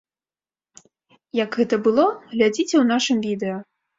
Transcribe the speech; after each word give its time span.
Як 1.43 1.57
гэта 1.59 1.75
было, 1.87 2.05
глядзіце 2.31 2.69
ў 2.79 2.83
нашым 2.93 3.17
відэа. 3.27 3.57